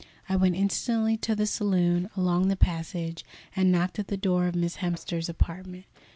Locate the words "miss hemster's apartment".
4.55-5.85